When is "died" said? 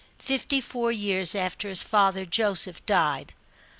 2.87-3.35